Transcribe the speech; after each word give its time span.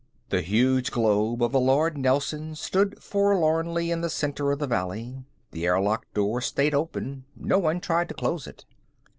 The 0.29 0.41
huge 0.41 0.89
globe 0.89 1.43
of 1.43 1.51
the 1.51 1.59
Lord 1.59 1.95
Nelson 1.95 2.55
stood 2.55 2.99
forlornly 3.03 3.91
in 3.91 4.01
the 4.01 4.09
center 4.09 4.51
of 4.51 4.57
the 4.57 4.65
valley. 4.65 5.23
The 5.51 5.67
airlock 5.67 6.11
door 6.15 6.41
stayed 6.41 6.73
open; 6.73 7.25
no 7.35 7.59
one 7.59 7.79
tried 7.79 8.09
to 8.09 8.15
close 8.15 8.47
it. 8.47 8.65